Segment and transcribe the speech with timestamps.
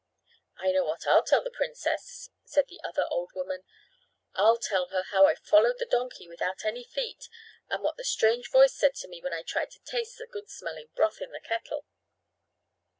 [0.57, 3.61] "I know what I'll tell the princess," said the other old woman.
[4.33, 7.29] "I'll tell her how I followed the donkey without any feet
[7.69, 10.49] and what that strange voice said to me when I tried to taste the good
[10.49, 11.85] smelling broth in the kettle."